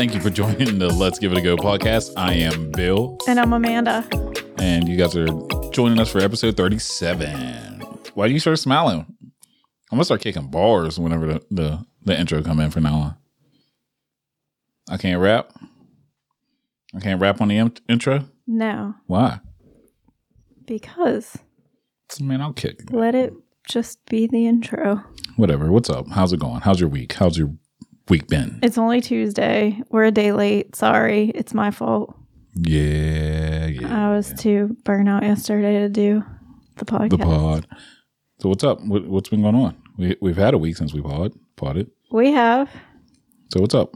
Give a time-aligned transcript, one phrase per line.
[0.00, 2.14] Thank you for joining the Let's Give It a Go podcast.
[2.16, 4.02] I am Bill, And I'm Amanda.
[4.58, 5.26] and you guys are
[5.72, 7.80] joining us for episode 37.
[8.14, 9.04] Why do you start smiling?
[9.20, 9.36] I'm
[9.90, 13.16] gonna start kicking bars whenever the, the, the intro come in from now on.
[14.88, 15.52] I can't rap.
[16.96, 18.24] I can't rap on the in- intro.
[18.46, 19.40] No, Why?
[20.64, 21.36] because
[22.18, 22.90] Man, I'll kick.
[22.90, 23.34] let it
[23.68, 25.04] just be the intro.
[25.36, 25.70] Whatever.
[25.70, 26.08] What's up?
[26.08, 26.62] How's it going?
[26.62, 27.12] How's your week?
[27.12, 27.52] How's your
[28.10, 28.58] week been?
[28.62, 29.80] It's only Tuesday.
[29.90, 30.76] We're a day late.
[30.76, 31.30] Sorry.
[31.34, 32.16] It's my fault.
[32.54, 34.06] Yeah, yeah.
[34.08, 36.24] I was too burnt out yesterday to do
[36.76, 37.10] the podcast.
[37.10, 37.66] the pod.
[38.40, 38.80] So what's up?
[38.84, 39.76] What, what's been going on?
[39.96, 41.90] We we've had a week since we pod podded.
[42.10, 42.68] We have
[43.52, 43.92] So what's up?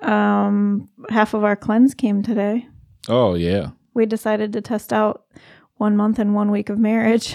[0.00, 2.66] um half of our cleanse came today.
[3.08, 5.24] Oh yeah, We decided to test out
[5.76, 7.34] one month and one week of marriage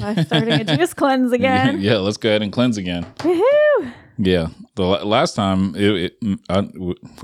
[0.00, 1.80] by starting a juice cleanse again.
[1.80, 1.96] yeah.
[1.98, 3.06] Let's go ahead and cleanse again.
[3.18, 3.92] Woohoo!
[4.22, 6.58] Yeah, the last time it, it I,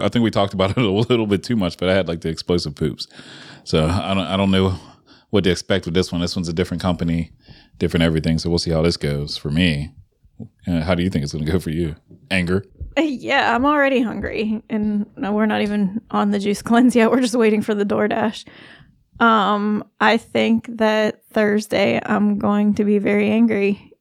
[0.00, 2.22] I think we talked about it a little bit too much, but I had like
[2.22, 3.06] the explosive poops.
[3.64, 4.78] So I don't I don't know
[5.30, 6.22] what to expect with this one.
[6.22, 7.32] This one's a different company,
[7.78, 8.38] different everything.
[8.38, 9.92] So we'll see how this goes for me.
[10.66, 11.96] Uh, how do you think it's going to go for you?
[12.30, 12.64] Anger.
[12.98, 17.10] Yeah, I'm already hungry, and we're not even on the juice cleanse yet.
[17.10, 18.46] We're just waiting for the DoorDash.
[19.20, 23.92] Um, I think that Thursday I'm going to be very angry.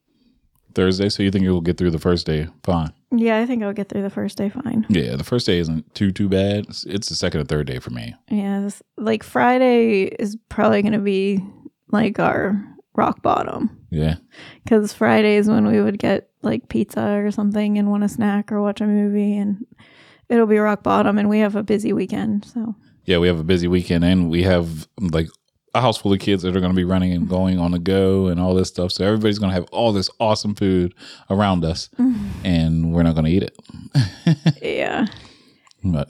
[0.75, 1.09] Thursday.
[1.09, 2.47] So you think you'll get through the first day?
[2.63, 2.91] Fine.
[3.11, 4.85] Yeah, I think I'll get through the first day fine.
[4.89, 6.65] Yeah, the first day isn't too too bad.
[6.67, 8.13] It's, it's the second or third day for me.
[8.29, 11.43] Yeah, this, like Friday is probably going to be
[11.91, 12.61] like our
[12.95, 14.15] rock bottom Yeah,
[14.63, 18.51] because Friday is when we would get like pizza or something and want a snack
[18.51, 19.65] or watch a movie, and
[20.29, 21.17] it'll be rock bottom.
[21.17, 23.17] And we have a busy weekend, so yeah.
[23.19, 25.29] We have a busy weekend, and we have like
[25.75, 27.79] a house full of kids that are going to be running and going on the
[27.79, 28.91] go and all this stuff.
[28.91, 30.95] So everybody's going to have all this awesome food
[31.30, 32.45] around us, mm-hmm.
[32.45, 34.61] and we're not going to eat it.
[34.61, 35.05] yeah.
[35.83, 36.09] But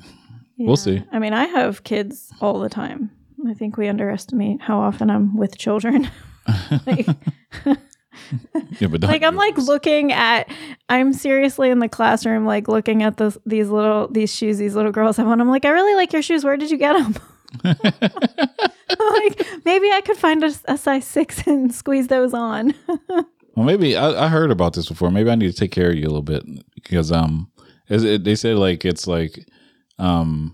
[0.57, 1.03] We'll see.
[1.11, 3.11] I mean, I have kids all the time.
[3.47, 6.09] I think we underestimate how often I'm with children.
[6.85, 7.07] like,
[8.79, 10.49] yeah, but like I'm like looking at.
[10.87, 14.91] I'm seriously in the classroom, like looking at this these little these shoes these little
[14.91, 15.41] girls have on.
[15.41, 16.43] I'm like, I really like your shoes.
[16.43, 18.71] Where did you get them?
[18.99, 22.73] like maybe I could find a, a size six and squeeze those on.
[23.55, 25.11] Well, maybe I, I heard about this before.
[25.11, 26.43] Maybe I need to take care of you a little bit
[26.75, 27.49] because um,
[27.87, 29.47] it, they say like it's like
[29.97, 30.53] um,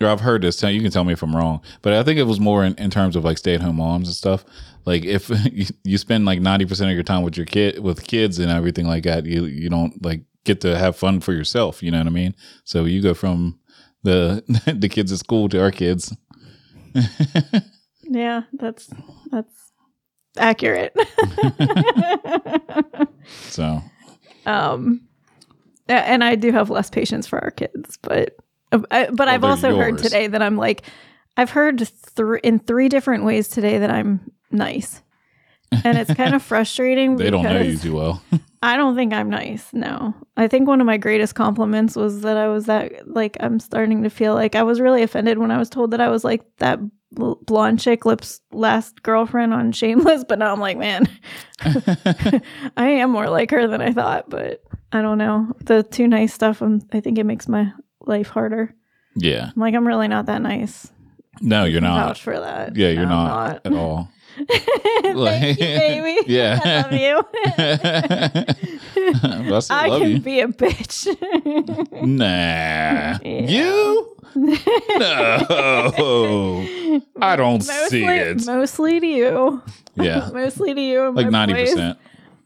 [0.00, 0.62] or I've heard this.
[0.62, 2.90] You can tell me if I'm wrong, but I think it was more in, in
[2.90, 4.44] terms of like stay at home moms and stuff.
[4.84, 8.06] Like if you, you spend like ninety percent of your time with your kid with
[8.06, 11.82] kids and everything like that, you you don't like get to have fun for yourself.
[11.82, 12.34] You know what I mean?
[12.64, 13.58] So you go from
[14.04, 14.42] the
[14.78, 16.16] the kids at school to our kids.
[18.02, 18.90] yeah, that's
[19.30, 19.72] that's
[20.36, 20.94] accurate.
[23.48, 23.82] So
[24.46, 25.02] um
[25.88, 28.36] and i do have less patience for our kids but
[28.72, 28.78] uh,
[29.12, 30.82] but i've they're also heard today that i'm like
[31.36, 35.02] i've heard thr in three different ways today that i'm nice
[35.84, 38.22] and it's kind of frustrating they don't know you too well.
[38.62, 42.36] I don't think i'm nice no i think one of my greatest compliments was that
[42.36, 45.58] i was that like i'm starting to feel like i was really offended when i
[45.58, 46.78] was told that i was like that
[47.12, 51.06] bl- blonde chick lips last girlfriend on shameless but now i'm like man
[51.60, 52.40] I
[52.76, 55.52] am more like her than I thought, but I don't know.
[55.64, 58.74] The too nice stuff, um, I think it makes my life harder.
[59.16, 59.50] yeah.
[59.54, 60.90] I'm like, I'm really not that nice.
[61.40, 62.06] No, you're not.
[62.06, 62.76] Vouch for that.
[62.76, 64.08] Yeah, you're No, I'm not, at all.
[65.02, 66.18] Thank you, baby.
[66.28, 66.60] Yeah.
[66.62, 67.24] I love you.
[69.70, 70.20] I I love can you.
[70.20, 71.06] be a bitch.
[72.02, 73.18] Nah.
[73.24, 74.14] You?
[74.98, 76.66] No.
[77.20, 78.44] I don't see it.
[78.46, 79.62] mostly to you.
[79.96, 80.30] Yeah.
[80.32, 81.10] Mostly to you.
[81.12, 81.66] Like my ninety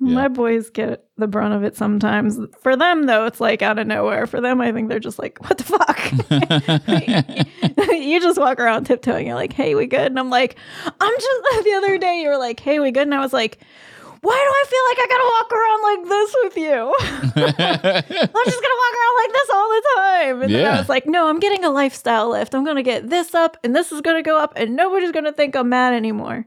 [0.03, 0.15] percent.
[0.15, 2.39] My boys get the brunt of it sometimes.
[2.61, 4.27] For them, though, it's like out of nowhere.
[4.27, 6.13] For them, I think they're just like, what the fuck?
[7.93, 9.27] you just walk around tiptoeing.
[9.27, 10.07] You're like, hey, we good?
[10.07, 13.05] And I'm like, I'm just, the other day, you were like, hey, we good?
[13.05, 13.59] And I was like,
[14.23, 16.95] why do I feel like I gotta walk around like this with you?
[18.33, 20.43] I'm just gonna walk around like this all the time.
[20.43, 22.55] And then I was like, no, I'm getting a lifestyle lift.
[22.55, 25.57] I'm gonna get this up and this is gonna go up and nobody's gonna think
[25.57, 26.47] I'm mad anymore.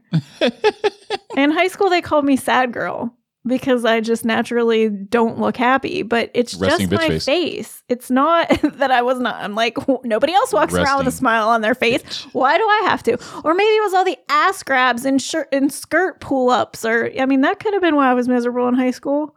[1.36, 3.15] In high school, they called me sad girl
[3.46, 7.24] because I just naturally don't look happy, but it's Resting just my face.
[7.24, 7.82] face.
[7.88, 9.36] It's not that I was not.
[9.36, 12.02] I'm like, nobody else walks around with a smile on their face.
[12.02, 12.22] bitch.
[12.32, 13.14] Why do I have to?
[13.44, 17.10] Or maybe it was all the ass grabs and shirt and skirt pull ups, or
[17.18, 19.34] I mean, that could have been why I was miserable in high school.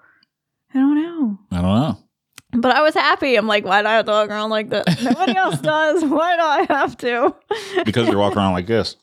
[0.73, 1.39] I don't know.
[1.51, 1.97] I don't know.
[2.51, 3.35] But I was happy.
[3.35, 5.03] I'm like, why do I have to walk around like this?
[5.03, 6.03] Nobody else does.
[6.03, 7.35] Why do I have to?
[7.85, 8.95] Because you're walking around like this.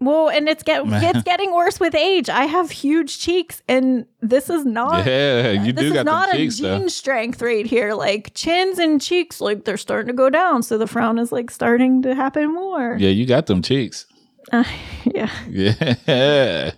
[0.00, 2.28] Well, and it's get it's getting worse with age.
[2.28, 5.04] I have huge cheeks, and this is not.
[5.06, 6.88] Yeah, you this do is not a cheeks gene though.
[6.88, 7.94] strength right here.
[7.94, 10.62] Like chins and cheeks, like they're starting to go down.
[10.62, 12.96] So the frown is like starting to happen more.
[12.98, 14.06] Yeah, you got them cheeks.
[14.52, 14.64] Uh,
[15.04, 15.30] yeah.
[16.06, 16.72] Yeah,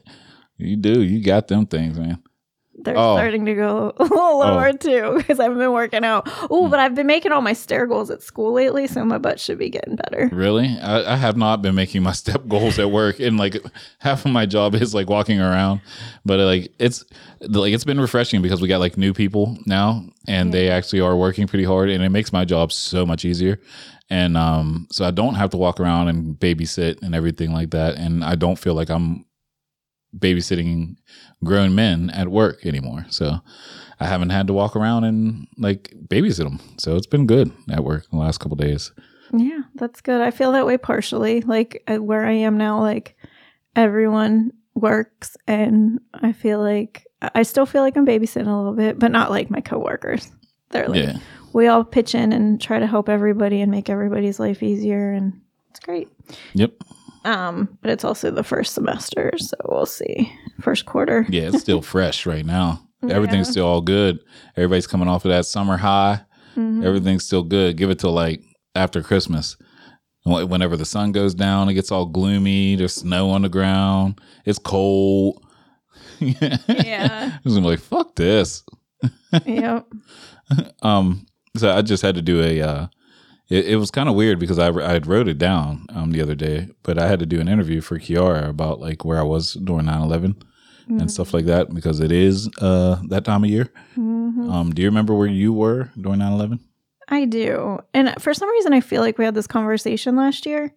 [0.56, 1.02] you do.
[1.02, 2.22] You got them things, man.
[2.84, 3.16] They're Oh.
[3.16, 6.28] starting to go a little lower too because I've been working out.
[6.50, 9.38] Oh, but I've been making all my stair goals at school lately, so my butt
[9.40, 10.28] should be getting better.
[10.32, 10.68] Really?
[10.80, 13.56] I, I have not been making my step goals at work, and like
[13.98, 15.80] half of my job is like walking around.
[16.24, 17.04] But like it's
[17.40, 21.16] like it's been refreshing because we got like new people now, and they actually are
[21.16, 23.60] working pretty hard, and it makes my job so much easier.
[24.12, 27.94] And um, so I don't have to walk around and babysit and everything like that,
[27.96, 29.24] and I don't feel like I'm
[30.16, 30.96] babysitting
[31.44, 33.06] grown men at work anymore.
[33.10, 33.40] So
[33.98, 36.60] I haven't had to walk around and like babysit them.
[36.78, 38.92] So it's been good at work the last couple days.
[39.32, 40.20] Yeah, that's good.
[40.20, 41.40] I feel that way partially.
[41.42, 43.16] Like uh, where I am now, like
[43.76, 48.98] everyone works, and I feel like I still feel like I'm babysitting a little bit,
[48.98, 50.30] but not like my coworkers.
[50.70, 51.18] They're like Yeah.
[51.52, 55.40] we all pitch in and try to help everybody and make everybody's life easier, and
[55.70, 56.08] it's great.
[56.54, 56.72] Yep.
[57.24, 60.32] Um, but it's also the first semester, so we'll see.
[60.60, 61.26] First quarter.
[61.30, 62.86] Yeah, it's still fresh right now.
[63.08, 63.52] Everything's Yeah.
[63.52, 64.18] still all good.
[64.56, 66.20] Everybody's coming off of that summer high.
[66.56, 66.84] Mhm.
[66.84, 67.76] Everything's still good.
[67.76, 68.42] Give it till like
[68.74, 69.56] after Christmas.
[70.24, 72.76] Whenever the sun goes down, it gets all gloomy.
[72.76, 74.20] There's snow on the ground.
[74.44, 75.42] It's cold.
[76.20, 77.32] Yeah.
[77.34, 78.62] I was gonna be like, fuck this.
[79.46, 79.86] yep.
[80.82, 81.24] Um,
[81.56, 82.60] so I just had to do a.
[82.60, 82.86] Uh,
[83.50, 86.22] it, it was kind of weird because I I had wrote it down um the
[86.22, 89.22] other day, but I had to do an interview for Kiara about like where I
[89.24, 90.42] was during 9-11
[90.88, 93.68] and stuff like that because it is uh that time of year.
[93.96, 94.50] Mhm.
[94.50, 96.58] Um, do you remember where you were during 9-11?
[97.08, 97.78] I do.
[97.94, 100.72] And for some reason, I feel like we had this conversation last year.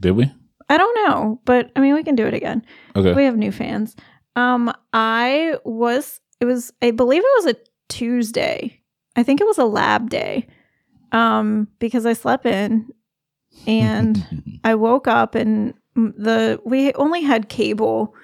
[0.00, 0.32] Did we?
[0.68, 2.64] I don't know, but I mean, we can do it again.
[2.96, 3.12] Okay.
[3.12, 3.94] We have new fans.
[4.36, 7.56] Um, I was, it was, I believe it was a
[7.88, 8.80] Tuesday.
[9.16, 10.46] I think it was a lab day.
[11.12, 12.92] Um, because I slept in
[13.66, 18.14] and I woke up and the, we only had cable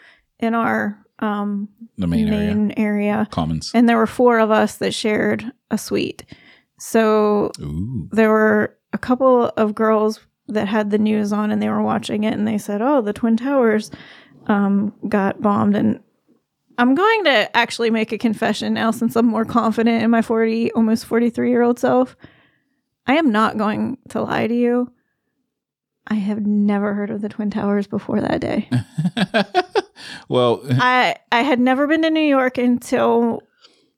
[0.40, 1.69] in our, um,
[1.99, 3.29] the main, area, main area.
[3.31, 3.70] Commons.
[3.75, 6.25] And there were four of us that shared a suite.
[6.79, 8.08] So Ooh.
[8.12, 12.25] there were a couple of girls that had the news on and they were watching
[12.25, 13.90] it and they said, "Oh, the Twin Towers
[14.46, 16.00] um, got bombed." And
[16.79, 20.73] I'm going to actually make a confession now, since I'm more confident in my 40,
[20.73, 22.17] almost 43 year old self.
[23.08, 24.93] I am not going to lie to you.
[26.06, 28.70] I have never heard of the Twin Towers before that day.
[30.28, 33.43] well, I I had never been to New York until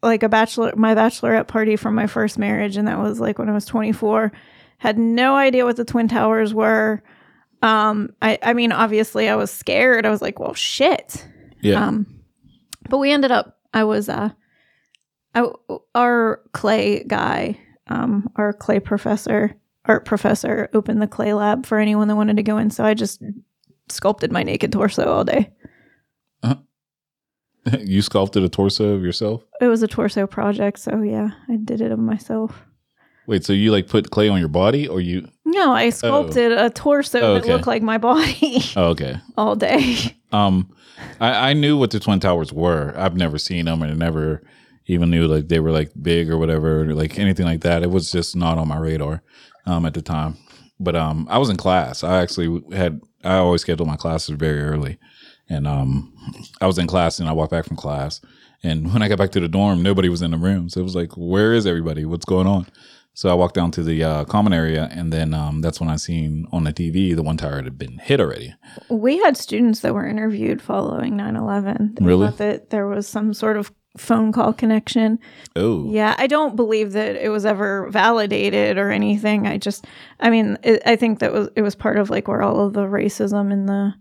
[0.02, 3.48] like a bachelor my bachelorette party from my first marriage and that was like when
[3.48, 4.32] I was 24.
[4.78, 7.02] Had no idea what the Twin Towers were.
[7.62, 10.06] Um I I mean obviously I was scared.
[10.06, 11.26] I was like, "Well, shit."
[11.60, 11.86] yeah.
[11.86, 12.06] Um
[12.88, 14.30] but we ended up I was uh
[15.34, 15.46] I,
[15.94, 17.60] our clay guy,
[17.90, 19.54] um our clay professor,
[19.84, 22.94] art professor opened the clay lab for anyone that wanted to go in, so I
[22.94, 23.22] just
[23.88, 25.50] sculpted my naked torso all day.
[27.80, 29.44] you sculpted a torso of yourself.
[29.60, 32.64] It was a torso project, so yeah, I did it of myself.
[33.26, 35.28] Wait, so you like put clay on your body, or you?
[35.44, 39.18] No, I sculpted a torso Oh, that looked like my body Oh, okay.
[39.36, 40.16] all day.
[40.32, 40.70] Um,
[41.20, 42.94] I, I knew what the Twin Towers were.
[42.96, 44.42] I've never seen them, and never
[44.86, 47.82] even knew like they were like big or whatever, or like anything like that.
[47.82, 49.22] It was just not on my radar
[49.66, 50.36] um, at the time.
[50.78, 52.02] But um, I was in class.
[52.02, 53.00] I actually had.
[53.22, 54.98] I always schedule my classes very early,
[55.48, 56.12] and um,
[56.60, 58.20] I was in class, and I walked back from class,
[58.62, 60.68] and when I got back to the dorm, nobody was in the room.
[60.70, 62.04] So it was like, where is everybody?
[62.06, 62.66] What's going on?
[63.12, 65.96] So I walked down to the uh, common area, and then um, that's when I
[65.96, 68.54] seen on the TV the one tower had been hit already.
[68.88, 71.98] we had students that were interviewed following 9-11.
[71.98, 72.28] They Really?
[72.28, 75.18] thought that there was some sort of phone call connection.
[75.56, 79.46] Oh, Yeah, I don't believe that it was ever validated or anything.
[79.46, 79.86] I just,
[80.20, 82.72] I mean, it, I think that was it was part of like where all of
[82.72, 83.94] the racism and the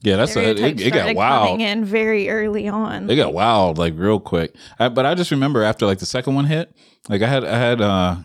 [0.00, 1.48] yeah, that's a, it, it got wild.
[1.48, 3.08] coming in very early on.
[3.08, 4.54] They got wild like real quick.
[4.78, 6.72] I, but I just remember after like the second one hit,
[7.08, 8.16] like I had I had uh,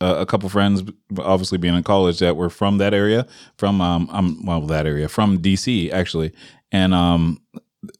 [0.00, 0.82] a, couple friends,
[1.18, 5.08] obviously being in college, that were from that area, from um, um well that area
[5.08, 6.32] from DC actually,
[6.70, 7.38] and um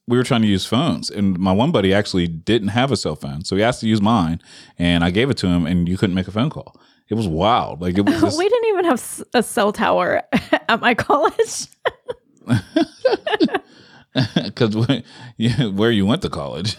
[0.07, 3.17] we were trying to use phones, and my one buddy actually didn't have a cell
[3.17, 4.41] phone, so he asked to use mine,
[4.79, 6.77] and I gave it to him, and you couldn't make a phone call.
[7.09, 8.21] It was wild, like it was.
[8.21, 10.23] Just, we didn't even have a cell tower
[10.69, 11.67] at my college.
[14.45, 15.03] because
[15.37, 16.77] yeah, where you went to college,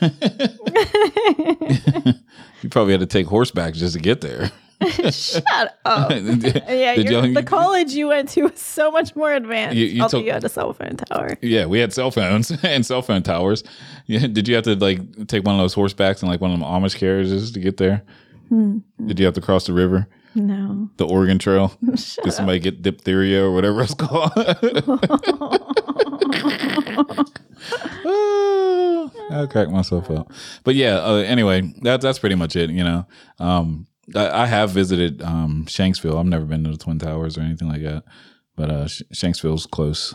[2.62, 4.52] you probably had to take horseback just to get there.
[5.12, 6.12] Shut up.
[6.12, 9.76] yeah, the college you went to was so much more advanced.
[9.78, 11.38] You- you took- you had a cell phone tower.
[11.42, 13.64] Yeah, we had cell phones and cell phone towers.
[14.08, 16.60] Yeah, did you have to like take one of those horsebacks and like one of
[16.60, 18.04] them Amish carriages to get there?
[18.50, 18.80] Hmm.
[19.06, 20.90] Did you have to cross the river, No.
[20.98, 21.72] the Oregon Trail?
[21.96, 24.32] Shut Did somebody get diphtheria or whatever it's called?
[28.06, 30.32] Ah, I crack myself up.
[30.64, 32.70] But yeah, uh, anyway, that, that's pretty much it.
[32.70, 33.06] You know,
[33.40, 36.20] um, I, I have visited um, Shanksville.
[36.20, 38.04] I've never been to the Twin Towers or anything like that,
[38.56, 40.14] but uh, Sh- Shanksville's close,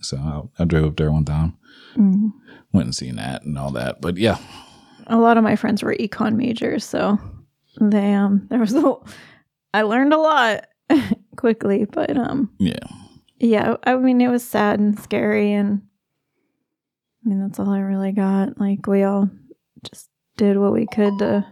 [0.00, 0.16] so
[0.58, 1.56] I, I drove up there one time,
[1.96, 2.32] Mm.
[2.72, 4.00] went and seen that and all that.
[4.02, 4.36] But yeah,
[5.06, 7.18] a lot of my friends were econ majors, so
[7.80, 8.94] they um there was a
[9.72, 10.66] I learned a lot
[11.36, 12.78] quickly, but um yeah,
[13.38, 15.80] yeah, I mean it was sad and scary and
[17.24, 18.60] I mean that's all I really got.
[18.60, 19.30] Like we all
[19.90, 21.46] just did what we could to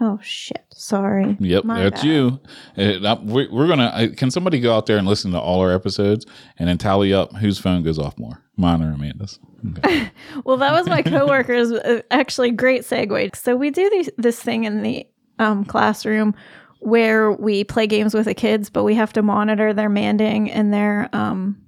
[0.00, 1.36] oh shit, sorry.
[1.40, 2.06] yep, My that's bad.
[2.08, 2.40] you.
[2.76, 3.84] Uh, uh, we- we're gonna.
[3.94, 6.26] uh, Can somebody go out there and listen to all our episodes
[6.58, 9.38] and then tally up whose phone goes off more, mine or Amanda's?
[9.78, 10.10] Okay.
[10.44, 11.70] Well, that was my coworkers.
[11.72, 13.36] uh, Actually, great segue.
[13.36, 15.06] So we do these, this thing in the
[15.38, 16.34] um, classroom
[16.80, 20.72] where we play games with the kids, but we have to monitor their manding and
[20.72, 21.60] their um,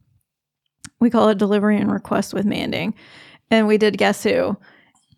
[1.00, 2.94] we call it delivery and request with manding,
[3.50, 4.56] and we did guess who,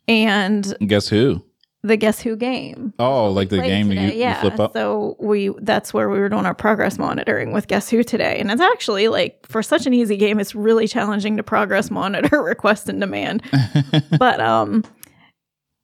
[0.09, 1.45] and Guess who?
[1.85, 2.95] The guess who game.
[2.99, 4.15] Oh, like the game you, today.
[4.15, 4.41] you yeah.
[4.41, 4.73] flip up.
[4.73, 8.39] So we that's where we were doing our progress monitoring with Guess Who today.
[8.41, 12.43] And it's actually like for such an easy game, it's really challenging to progress monitor
[12.43, 13.43] request and demand.
[14.19, 14.83] but um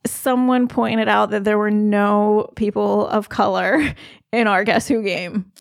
[0.06, 3.94] someone pointed out that there were no people of color
[4.32, 5.52] in our Guess Who game.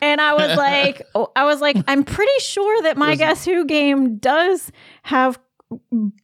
[0.00, 3.64] And I was like oh, I was like, I'm pretty sure that my Guess Who
[3.64, 4.70] game does
[5.02, 5.40] have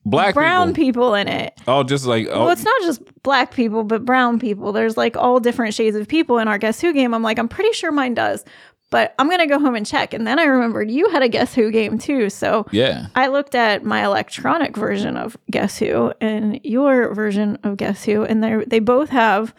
[0.05, 0.85] Black brown people.
[0.85, 1.59] people in it.
[1.67, 4.73] Oh, just like oh, Well, it's not just black people, but brown people.
[4.73, 7.15] There's like all different shades of people in our Guess Who game.
[7.15, 8.45] I'm like, I'm pretty sure mine does,
[8.91, 10.15] but I'm to go home and check.
[10.15, 12.31] And then I remembered you had a Guess Who game too.
[12.31, 13.07] So yeah.
[13.15, 18.25] I looked at my electronic version of Guess Who and your version of Guess Who,
[18.25, 19.55] and they they both have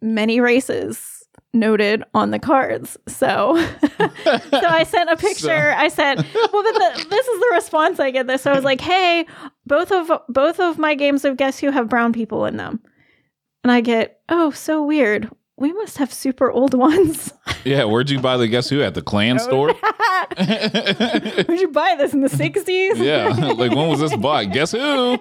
[0.00, 1.21] many races
[1.54, 2.96] noted on the cards.
[3.08, 3.56] So
[3.98, 5.72] so I sent a picture.
[5.72, 8.54] So- I said, "Well, but the, this is the response I get." This, so I
[8.56, 9.26] was like, "Hey,
[9.66, 12.80] both of both of my games of Guess Who have brown people in them,"
[13.64, 15.30] and I get, "Oh, so weird.
[15.62, 17.32] We must have super old ones."
[17.64, 19.68] Yeah, where'd you buy the guess who at the Klan store?
[20.36, 22.96] Where'd you buy this in the '60s?
[22.96, 24.50] yeah, like when was this bought?
[24.52, 25.18] Guess who?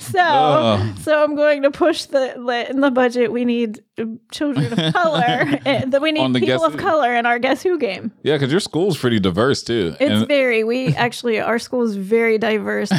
[0.00, 0.94] So, Oh.
[1.02, 2.34] so I'm going to push the,
[2.70, 3.32] in the budget.
[3.32, 5.58] We need uh, children of color.
[5.64, 6.78] that we need people of Who.
[6.78, 8.12] color in our Guess Who game.
[8.22, 9.94] yeah, because your school's pretty diverse too.
[10.00, 10.64] It's And- very.
[10.64, 12.90] We actually our school is very diverse.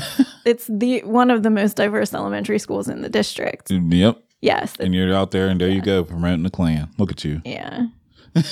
[0.45, 3.71] it's the one of the most diverse elementary schools in the district.
[3.71, 4.21] yep.
[4.41, 4.75] Yes.
[4.79, 6.89] And you're out there, and there you go, promoting the Klan.
[6.97, 7.41] Look at you.
[7.45, 7.87] yeah.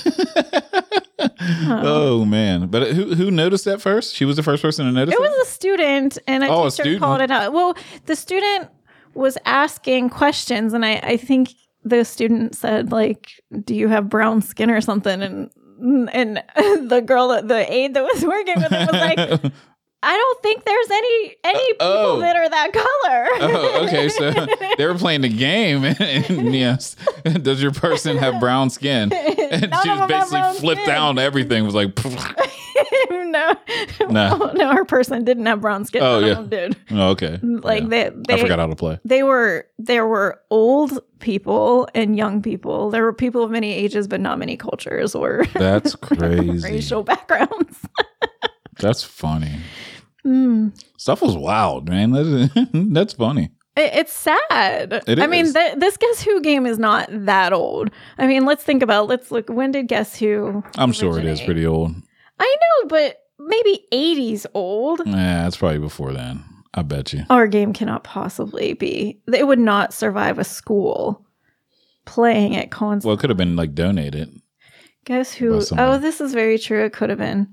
[1.69, 2.67] Oh man!
[2.67, 4.13] But who who noticed that first?
[4.15, 5.13] She was the first person to notice.
[5.15, 7.53] It was a student, and a Oh, teacher called it out.
[7.53, 7.75] Well,
[8.05, 8.69] the student
[9.15, 11.53] was asking questions, and I, I think
[11.83, 13.31] the student said, like,
[13.63, 15.49] "Do you have brown skin or something?" And
[16.11, 16.43] and
[16.89, 19.53] the girl, the aide that was working with him, was like,
[20.03, 22.19] "I don't think there's any any uh, people oh.
[22.19, 24.09] that are that color." Oh, okay.
[24.09, 24.31] So
[24.77, 26.95] they were playing the game, and yes,
[27.41, 29.11] does your person have brown skin?
[29.13, 30.93] And None she was basically flipped skin.
[30.93, 31.65] down everything.
[31.65, 31.97] Was like,
[33.09, 33.55] no,
[34.09, 34.51] No.
[34.53, 36.01] no, her person didn't have brown skin.
[36.03, 36.41] Oh, yeah.
[36.47, 36.77] did.
[36.91, 37.39] oh, okay.
[37.41, 37.89] Like Yeah.
[37.89, 38.99] they, they, I forgot how to play.
[39.05, 42.89] they were there were old people and young people.
[42.91, 46.67] There were people of many ages, but not many cultures or That's crazy.
[46.71, 47.79] racial backgrounds.
[48.79, 49.55] That's funny.
[50.27, 50.77] Mm.
[50.97, 52.11] Stuff was wild, man.
[52.11, 53.51] That's, that's funny.
[53.77, 55.03] It, it's sad.
[55.07, 57.91] It I mean, th- this Guess Who game is not that old.
[58.17, 59.07] I mean, let's think about.
[59.07, 59.47] Let's look.
[59.47, 60.63] When did Guess Who?
[60.77, 61.95] I'm sure it is pretty old.
[62.39, 65.01] I know, but maybe 80s old.
[65.05, 66.43] Yeah, it's probably before then.
[66.73, 67.23] I bet you.
[67.29, 69.19] Our game cannot possibly be.
[69.33, 71.25] It would not survive a school
[72.05, 73.07] playing it constantly.
[73.09, 74.41] Well, it could have been like donated.
[75.05, 75.61] Guess who?
[75.77, 76.83] Oh, this is very true.
[76.83, 77.47] It could have been.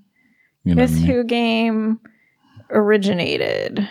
[0.64, 1.06] You know Guess I mean?
[1.06, 2.00] who game
[2.74, 3.88] originated?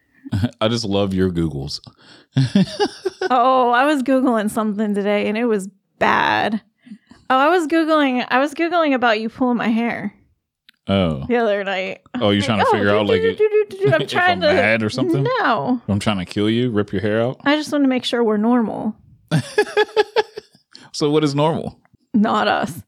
[0.60, 1.80] I just love your Googles.
[3.30, 6.60] oh, I was googling something today and it was bad.
[7.30, 8.26] Oh, I was googling.
[8.28, 10.12] I was googling about you pulling my hair
[10.88, 12.02] Oh, the other night.
[12.20, 13.20] oh, you're trying to oh, figure out like
[13.92, 14.52] I'm trying I'm to.
[14.54, 15.24] mad or something.
[15.40, 17.40] No, I'm trying to kill you, rip your hair out.
[17.44, 18.94] I just want to make sure we're normal,
[20.92, 21.80] So what is normal?
[22.14, 22.82] not us.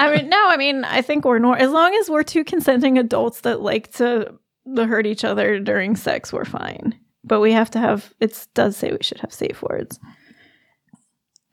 [0.00, 2.98] I mean, no, I mean, I think we're normal as long as we're two consenting
[2.98, 4.34] adults that like to,
[4.76, 6.32] to hurt each other during sex.
[6.32, 8.12] We're fine, but we have to have.
[8.20, 9.98] It does say we should have safe words.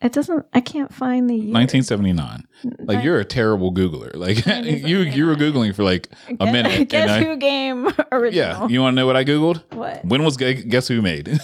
[0.02, 0.46] It doesn't.
[0.54, 1.54] I can't find the year.
[1.54, 2.44] 1979.
[2.80, 4.16] Like you're a terrible Googler.
[4.16, 6.90] Like you you were googling for like a Guess- minute.
[6.90, 7.90] Guess I- who game
[8.32, 9.62] yeah, you want to know what I googled?
[9.74, 10.06] what?
[10.06, 11.38] When was Guess Who made?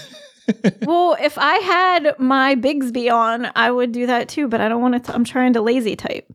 [0.83, 4.47] Well, if I had my Bixby on, I would do that too.
[4.47, 5.13] But I don't want to.
[5.13, 6.31] I'm trying to lazy type.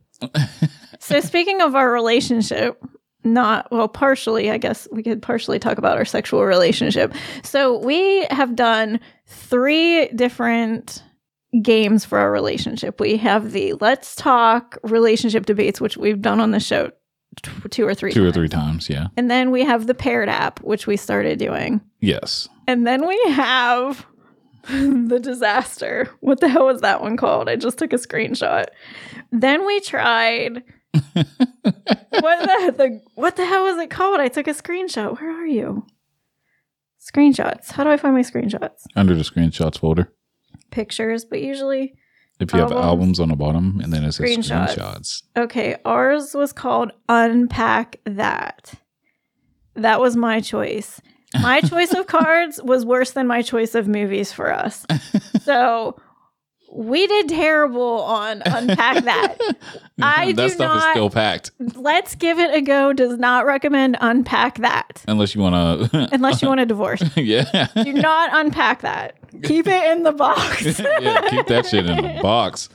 [0.99, 2.83] so speaking of our relationship,
[3.25, 4.51] not well, partially.
[4.51, 7.15] I guess we could partially talk about our sexual relationship.
[7.43, 11.03] So we have done three different
[11.63, 13.01] games for our relationship.
[13.01, 16.91] We have the Let's Talk relationship debates, which we've done on the show
[17.43, 19.09] t- two or three Two or three times, yeah.
[19.17, 21.81] And then we have the paired app, which we started doing.
[22.01, 22.49] Yes.
[22.67, 24.07] And then we have
[24.69, 26.09] the disaster.
[26.21, 27.49] What the hell was that one called?
[27.49, 28.67] I just took a screenshot.
[29.33, 30.63] Then we tried
[31.13, 31.15] what
[32.13, 34.21] the, the what the hell was it called?
[34.21, 35.21] I took a screenshot.
[35.21, 35.87] Where are you?
[37.01, 37.73] Screenshots.
[37.73, 38.85] How do I find my screenshots?
[38.97, 40.13] Under the screenshots folder.
[40.71, 41.95] Pictures, but usually
[42.39, 42.85] If you have Albums.
[42.87, 44.77] albums on the bottom and then it says Screenshots.
[44.77, 45.23] screenshots.
[45.37, 48.75] okay, ours was called Unpack That.
[49.75, 51.01] That was my choice.
[51.41, 54.85] My choice of cards was worse than my choice of movies for us.
[55.43, 55.97] So
[56.73, 59.37] we did terrible on Unpack That.
[60.01, 61.51] I that do stuff is not- still packed.
[61.75, 66.09] Let's give it a go does not recommend Unpack That Unless you want to.
[66.13, 67.03] unless you want a divorce.
[67.17, 67.69] yeah.
[67.75, 69.17] Do not unpack that.
[69.43, 70.79] Keep it in the box.
[70.81, 71.29] yeah.
[71.31, 72.69] Keep that shit in the box.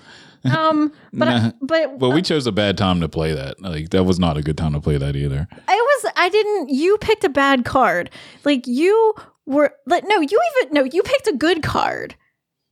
[0.46, 1.52] um, but Nah.
[1.62, 3.60] but But we chose a bad time to play that.
[3.62, 5.48] Like that was not a good time to play that either.
[5.68, 8.10] I was I didn't you picked a bad card.
[8.44, 9.14] Like you
[9.46, 12.16] were like no, you even no, you picked a good card.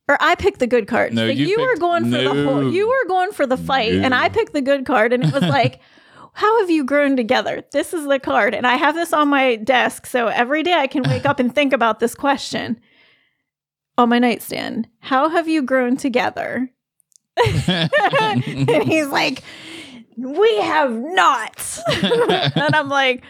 [0.08, 1.14] Or I picked the good card.
[1.14, 3.56] No, like you you, were picked- going for the whole you were going for the
[3.56, 5.80] fight and I picked the good card and it was like
[6.34, 7.62] how have you grown together?
[7.72, 10.86] This is the card and I have this on my desk so every day I
[10.88, 12.80] can wake up and think about this question
[13.96, 14.88] on my nightstand.
[14.98, 16.70] How have you grown together?
[17.66, 19.42] and he's like,
[20.16, 21.80] We have not.
[21.92, 23.24] and I'm like,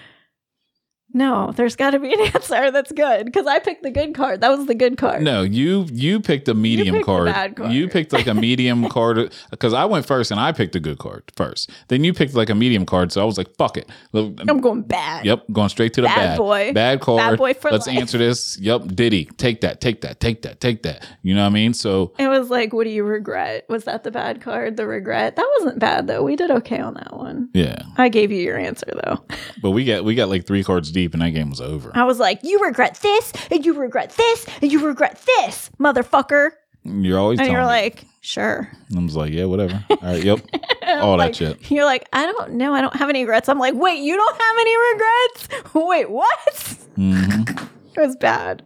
[1.15, 4.41] No, there's got to be an answer that's good because I picked the good card.
[4.41, 5.23] That was the good card.
[5.23, 7.27] No, you you picked a medium picked card.
[7.27, 7.73] bad card.
[7.73, 10.99] You picked like a medium card because I went first and I picked a good
[10.99, 11.71] card first.
[11.89, 14.83] Then you picked like a medium card, so I was like, "Fuck it." I'm going
[14.83, 15.25] bad.
[15.25, 16.73] Yep, going straight to the Bad bad, boy.
[16.75, 17.19] bad card.
[17.19, 17.97] Bad boy for Let's life.
[17.99, 18.59] answer this.
[18.59, 21.07] Yep, Diddy, take that, take that, take that, take that.
[21.23, 21.75] You know what I mean?
[21.75, 23.67] So It was like, What do you regret?
[23.69, 24.77] Was that the bad card?
[24.77, 25.37] The regret?
[25.37, 26.23] That wasn't bad though.
[26.25, 27.51] We did okay on that one.
[27.55, 29.25] yeah, I gave you your answer though.
[29.63, 31.93] but we got we got like three cards deep, and that game was over.
[31.95, 36.53] I was like, You regret this, and you regret this, and you regret this, motherfucker.
[36.85, 37.67] You're always And you're me.
[37.67, 38.71] like, Sure.
[38.97, 39.85] I was like, yeah, whatever.
[39.91, 40.41] All right, yep,
[40.87, 41.71] all Like, that shit.
[41.71, 42.73] You're like, I don't know.
[42.73, 43.51] I don't have any regrets.
[43.51, 45.75] I'm like, wait, you don't have any regrets?
[45.75, 46.79] Wait, what?
[46.97, 47.43] hmm
[47.97, 48.63] It was bad.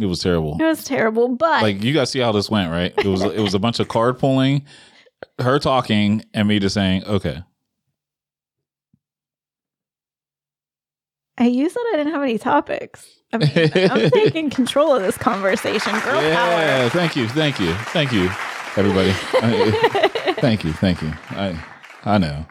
[0.00, 0.56] It was terrible.
[0.60, 1.28] It was terrible.
[1.36, 2.92] But like you guys see how this went, right?
[2.98, 4.64] It was it was a bunch of card pulling,
[5.38, 7.42] her talking, and me just saying, okay.
[11.38, 13.06] I you said I didn't have any topics.
[13.32, 15.92] I mean, I'm taking control of this conversation.
[16.00, 18.30] Girl yeah, thank you, thank you, thank you,
[18.76, 19.10] everybody.
[19.34, 21.12] I- thank you, thank you.
[21.30, 21.62] I
[22.04, 22.46] I know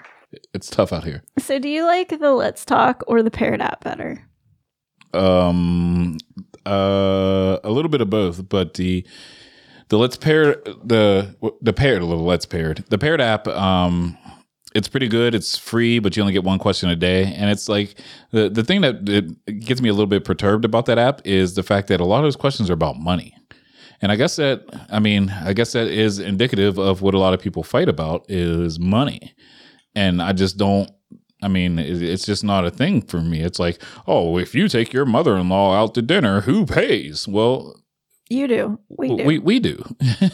[0.53, 1.23] it's tough out here.
[1.39, 4.23] So, do you like the Let's Talk or the Paired app better?
[5.13, 6.17] Um,
[6.65, 9.05] uh, a little bit of both, but the
[9.89, 13.47] the let's pair the the paired a little let's paired the paired app.
[13.47, 14.17] Um,
[14.77, 15.33] it's pretty good.
[15.33, 17.95] It's free, but you only get one question a day, and it's like
[18.31, 21.55] the the thing that it gets me a little bit perturbed about that app is
[21.55, 23.35] the fact that a lot of those questions are about money.
[24.01, 27.33] And I guess that I mean, I guess that is indicative of what a lot
[27.33, 29.33] of people fight about is money.
[29.95, 30.91] And I just don't
[31.41, 33.41] I mean, it's just not a thing for me.
[33.41, 37.27] It's like, oh, if you take your mother-in-law out to dinner, who pays?
[37.27, 37.75] Well,
[38.29, 38.79] You do.
[38.89, 39.23] We do.
[39.23, 39.83] we we do.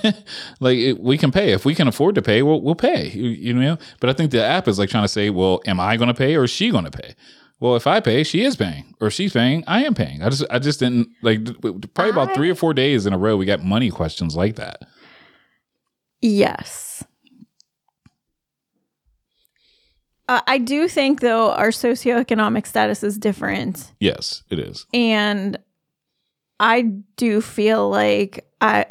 [0.60, 2.42] like it, we can pay if we can afford to pay.
[2.42, 3.10] We'll we'll pay.
[3.10, 3.78] You, you know.
[4.00, 6.14] But I think the app is like trying to say, well, am I going to
[6.14, 7.16] pay or is she going to pay?
[7.60, 10.22] Well, if I pay, she is paying, or she's paying, I am paying.
[10.22, 11.46] I just I just didn't like
[11.94, 14.82] probably about three or four days in a row we got money questions like that.
[16.22, 17.04] Yes.
[20.28, 23.92] Uh, I do think, though, our socioeconomic status is different.
[24.00, 24.86] Yes, it is.
[24.94, 25.58] And
[26.60, 26.82] I
[27.18, 28.86] do feel like I.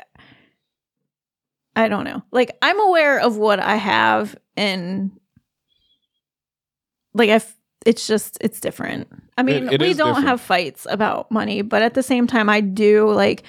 [1.74, 2.22] I don't know.
[2.30, 5.10] Like, I'm aware of what I have, and
[7.14, 7.34] like, I.
[7.34, 9.08] f- It's just, it's different.
[9.38, 10.26] I mean, it we don't different.
[10.28, 13.44] have fights about money, but at the same time, I do like.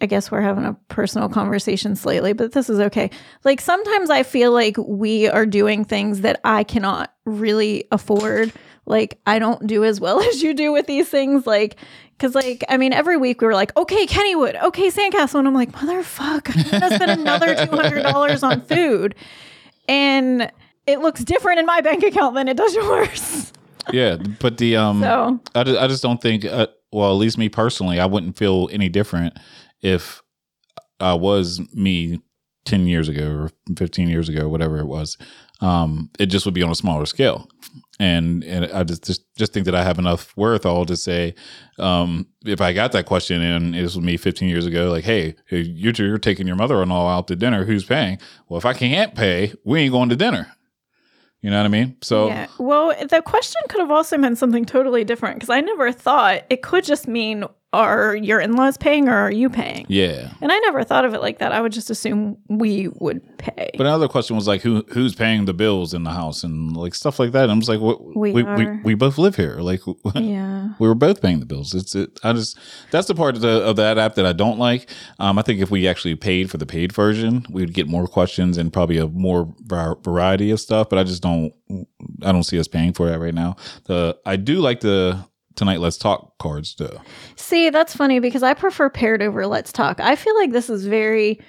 [0.00, 3.10] I guess we're having a personal conversation slightly, but this is okay.
[3.42, 8.52] Like sometimes I feel like we are doing things that I cannot really afford.
[8.86, 11.74] Like I don't do as well as you do with these things, like
[12.18, 15.38] Because, like, I mean, every week we were like, okay, Kennywood, okay, Sandcastle.
[15.38, 19.14] And I'm like, motherfucker, I'm to spend another $200 on food.
[19.88, 20.50] And
[20.88, 23.52] it looks different in my bank account than it does yours.
[23.92, 26.44] Yeah, but the um, So, I just, I just don't think.
[26.44, 29.38] Uh, well, at least me personally, I wouldn't feel any different
[29.80, 30.22] if
[31.00, 32.20] I was me
[32.64, 35.16] ten years ago or fifteen years ago, whatever it was.
[35.60, 37.48] Um, it just would be on a smaller scale,
[37.98, 41.34] and and I just just, just think that I have enough wherewithal to say,
[41.78, 45.34] um, if I got that question and it was me fifteen years ago, like, hey,
[45.50, 48.18] you're, you're taking your mother and all out to dinner, who's paying?
[48.48, 50.52] Well, if I can't pay, we ain't going to dinner.
[51.40, 51.96] You know what I mean?
[52.02, 52.48] So yeah.
[52.58, 56.62] Well, the question could have also meant something totally different because I never thought it
[56.62, 59.84] could just mean are your in laws paying or are you paying?
[59.88, 60.32] yeah.
[60.40, 61.52] And I never thought of it like that.
[61.52, 63.70] I would just assume we would pay.
[63.76, 66.94] But another question was like, who who's paying the bills in the house and like
[66.94, 67.42] stuff like that.
[67.44, 69.56] And I'm just like, what, We we, we, we both live here.
[69.56, 69.80] Like,
[70.14, 70.70] yeah.
[70.78, 71.74] we were both paying the bills.
[71.74, 72.18] It's it.
[72.24, 72.58] I just
[72.90, 74.88] that's the part of, the, of that app that I don't like.
[75.18, 78.56] Um, I think if we actually paid for the paid version, we'd get more questions
[78.56, 79.54] and probably a more
[80.02, 80.88] variety of stuff.
[80.88, 81.52] But I just don't.
[82.22, 83.56] I don't see us paying for that right now.
[83.84, 85.22] The I do like the
[85.58, 87.02] tonight let's talk cards though.
[87.36, 90.00] See, that's funny because I prefer paired over Let's Talk.
[90.00, 91.40] I feel like this is very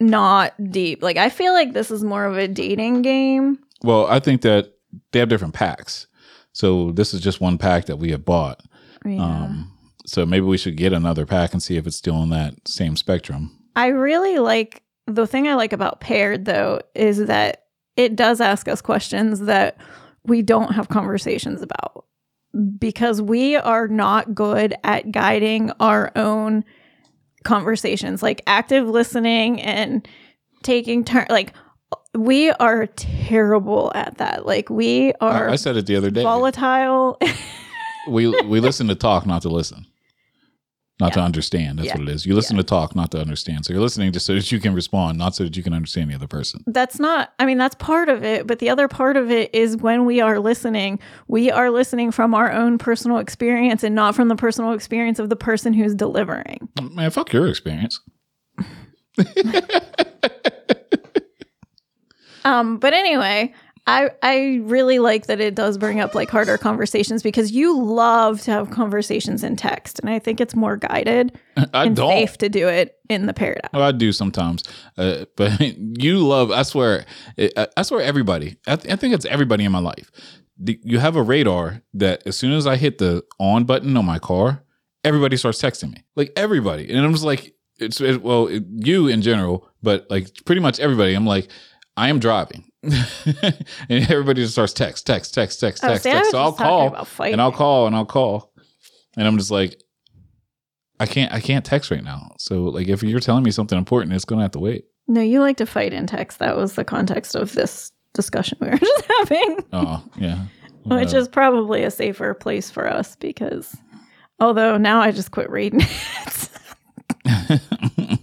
[0.00, 1.02] not deep.
[1.02, 3.58] Like I feel like this is more of a dating game.
[3.82, 4.74] Well, I think that
[5.12, 6.06] they have different packs.
[6.52, 8.62] So this is just one pack that we have bought.
[9.04, 9.22] Yeah.
[9.22, 9.72] Um,
[10.06, 12.96] so maybe we should get another pack and see if it's still in that same
[12.96, 13.58] spectrum.
[13.74, 17.64] I really like the thing I like about paired though is that
[17.96, 19.78] it does ask us questions that
[20.24, 22.04] we don't have conversations about
[22.78, 26.64] because we are not good at guiding our own
[27.44, 30.08] conversations like active listening and
[30.62, 31.52] taking turn like
[32.14, 34.46] we are terrible at that.
[34.46, 36.22] Like we are I, I said it the other day.
[36.22, 37.18] volatile.
[38.06, 39.86] We we listen to talk, not to listen,
[41.00, 41.78] not to understand.
[41.80, 41.98] That's Yeah.
[41.98, 42.24] what it is.
[42.24, 43.64] You listen to talk, not to understand.
[43.66, 46.10] So you're listening just so that you can respond, not so that you can understand
[46.10, 46.62] the other person.
[46.68, 49.76] that's not i mean that's part of it but the other part of it is
[49.76, 54.28] when we are listening we are listening from our own personal experience and not from
[54.28, 58.00] the personal experience of the person who's delivering Man, fuck your experience.
[62.44, 63.52] um but anyway
[63.86, 68.40] I, I really like that it does bring up like harder conversations because you love
[68.42, 71.38] to have conversations in text and I think it's more guided
[71.74, 72.10] I and don't.
[72.10, 73.74] safe to do it in the app.
[73.74, 74.64] Well, I do sometimes,
[74.96, 76.50] uh, but you love.
[76.50, 77.04] I swear,
[77.38, 78.56] I I swear, everybody.
[78.66, 80.10] I, th- I think it's everybody in my life.
[80.58, 84.06] The, you have a radar that as soon as I hit the on button on
[84.06, 84.62] my car,
[85.02, 86.04] everybody starts texting me.
[86.16, 90.28] Like everybody, and I'm just like, it's it, well, it, you in general, but like
[90.46, 91.12] pretty much everybody.
[91.14, 91.48] I'm like,
[91.96, 92.64] I am driving,
[93.88, 96.30] and everybody just starts text, text, text, text, Oh, text, see, text.
[96.30, 98.52] So I'll call and I'll call and I'll call,
[99.16, 99.80] and I'm just like.
[101.00, 102.36] I can't I can't text right now.
[102.38, 104.84] So like if you're telling me something important, it's gonna have to wait.
[105.08, 106.38] No, you like to fight in text.
[106.38, 109.64] That was the context of this discussion we were just having.
[109.72, 110.44] Oh yeah.
[110.84, 113.76] which is probably a safer place for us because
[114.38, 116.48] although now I just quit reading it.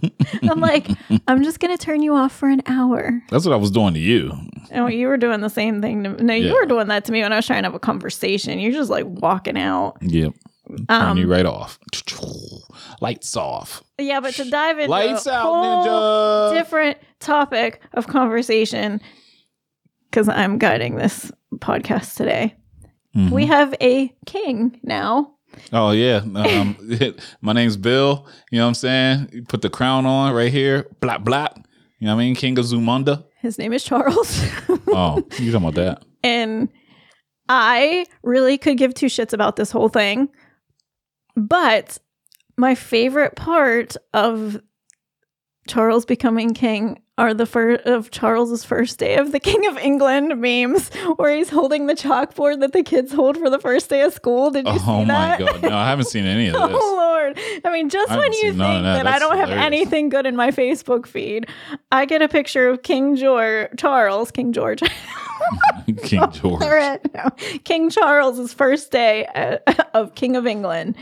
[0.42, 0.88] I'm like,
[1.28, 3.20] I'm just gonna turn you off for an hour.
[3.30, 4.32] That's what I was doing to you.
[4.74, 6.02] Oh, you were doing the same thing.
[6.04, 6.52] To, no, you Yeah.
[6.54, 8.58] were doing that to me when I was trying to have a conversation.
[8.58, 9.96] You're just like walking out.
[10.00, 10.34] Yep.
[10.68, 11.78] Turn Um, you right off.
[13.00, 13.82] Lights off.
[13.98, 16.54] Yeah, but to dive into Lights a out, whole ninja.
[16.58, 19.00] different topic of conversation,
[20.10, 22.54] because I'm guiding this podcast today.
[23.16, 23.30] Mhm.
[23.30, 25.34] We have a king now.
[25.72, 26.16] Oh yeah.
[26.34, 26.76] Um,
[27.40, 28.26] my name's Bill.
[28.50, 29.30] You know what I'm saying?
[29.32, 30.86] You put the crown on right here.
[31.00, 31.56] Blap blap.
[31.98, 32.34] You know what I mean?
[32.34, 33.24] King of Zamunda.
[33.40, 34.42] His name is Charles.
[34.94, 36.04] Oh, you talking about that?
[36.22, 36.68] and
[37.48, 40.28] I really could give two shits about this whole thing.
[41.36, 41.98] But
[42.56, 44.60] my favorite part of
[45.68, 50.40] Charles becoming king are the fir- of Charles's first day of the King of England
[50.40, 54.12] memes, where he's holding the chalkboard that the kids hold for the first day of
[54.12, 54.50] school.
[54.50, 55.38] Did you see Oh my that?
[55.38, 55.62] god.
[55.62, 56.62] No, I haven't seen any of this.
[56.72, 57.38] Oh Lord!
[57.64, 59.06] I mean, just I when you think that, that.
[59.06, 59.66] I don't have hilarious.
[59.66, 61.46] anything good in my Facebook feed,
[61.92, 64.80] I get a picture of King George, Charles, King George,
[66.02, 66.60] King George.
[67.14, 67.30] No.
[67.64, 69.58] King Charles's first day uh,
[69.94, 70.96] of King of England.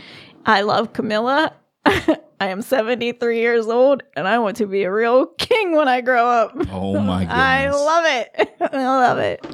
[0.45, 1.53] I love Camilla.
[1.85, 6.01] I am 73 years old and I want to be a real king when I
[6.01, 6.53] grow up.
[6.71, 7.33] Oh my god.
[7.35, 8.51] I love it.
[8.61, 9.45] I love it.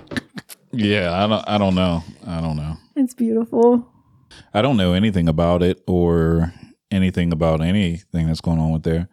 [0.72, 2.04] Yeah, I don't I don't know.
[2.26, 2.78] I don't know.
[2.96, 3.88] It's beautiful.
[4.54, 6.54] I don't know anything about it or
[6.92, 9.08] anything about anything that's going on with there.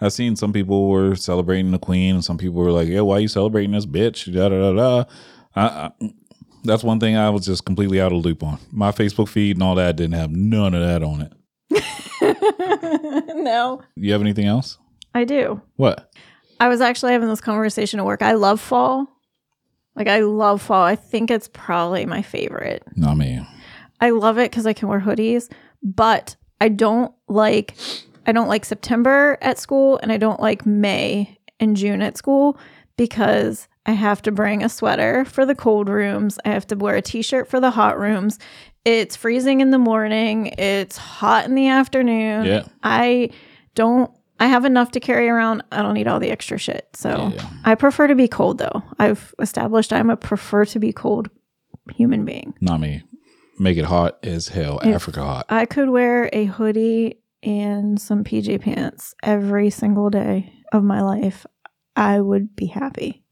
[0.00, 3.16] I've seen some people were celebrating the queen, and some people were like, "Yeah, why
[3.16, 5.04] are you celebrating this bitch?" Da da da da.
[5.56, 6.12] I, I,
[6.62, 8.58] That's one thing I was just completely out of loop on.
[8.70, 11.32] My Facebook feed and all that didn't have none of that on it.
[13.34, 14.78] no, You have anything else?
[15.14, 15.60] I do.
[15.76, 16.12] What?
[16.60, 18.22] I was actually having this conversation at work.
[18.22, 19.06] I love fall.
[19.94, 20.84] Like I love fall.
[20.84, 22.84] I think it's probably my favorite.
[22.94, 23.46] No, I mean,
[24.00, 25.50] I love it because I can wear hoodies,
[25.82, 27.74] but I don't like
[28.26, 32.58] I don't like September at school and I don't like May and June at school
[32.96, 36.38] because I have to bring a sweater for the cold rooms.
[36.44, 38.38] I have to wear a t-shirt for the hot rooms.
[38.88, 40.46] It's freezing in the morning.
[40.58, 42.46] It's hot in the afternoon.
[42.46, 42.62] Yeah.
[42.82, 43.30] I
[43.74, 45.62] don't I have enough to carry around.
[45.72, 46.88] I don't need all the extra shit.
[46.94, 47.50] So Yeah.
[47.64, 48.82] I prefer to be cold though.
[48.98, 51.28] I've established I'm a prefer to be cold
[51.94, 52.54] human being.
[52.62, 53.02] no, I mean,
[53.58, 54.78] make it hot as hell.
[54.78, 55.46] If- Africa hot.
[55.50, 61.44] I could wear a hoodie and some PJ pants every single day of my life.
[61.94, 63.22] I would be happy.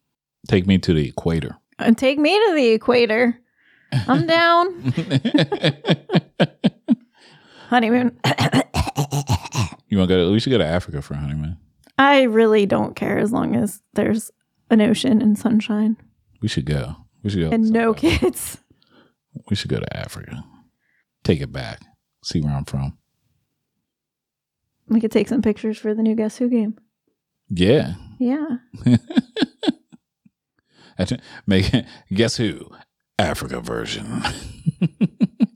[0.48, 1.56] Take me to the equator.
[1.78, 3.38] And take me to the equator.
[3.92, 4.92] I'm down.
[7.68, 8.18] Honeymoon.
[9.88, 10.26] you want to go?
[10.26, 11.56] To, we should go to Africa for a honeymoon.
[11.98, 14.30] I really don't care as long as there's
[14.70, 15.96] an ocean and sunshine
[16.42, 16.96] We should go.
[17.22, 17.50] We should go.
[17.50, 18.18] and no somewhere.
[18.18, 18.58] kids.
[19.48, 20.44] We should go to Africa.
[21.24, 21.80] Take it back.
[22.22, 22.98] See where I'm from.
[24.88, 26.78] We could take some pictures for the new Guess Who game.
[27.48, 27.94] Yeah.
[28.18, 28.58] Yeah.
[31.46, 31.70] Make
[32.12, 32.70] guess who?
[33.18, 34.22] Africa version.